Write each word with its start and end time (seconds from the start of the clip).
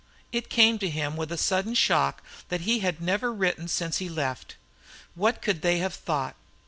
It 0.31 0.49
came 0.49 0.79
to 0.79 0.89
him 0.89 1.15
with 1.15 1.31
a 1.31 1.37
sudden 1.37 1.75
shock 1.75 2.23
that 2.49 2.61
he 2.61 2.79
had 2.79 3.01
never 3.03 3.31
written 3.31 3.67
since 3.67 3.99
he 3.99 4.09
left. 4.09 4.55
What 5.13 5.43
could 5.43 5.61
they 5.61 5.77
have 5.77 5.93
thought? 5.93 6.35